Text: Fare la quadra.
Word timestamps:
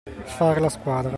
Fare 0.35 0.59
la 0.59 0.67
quadra. 0.81 1.09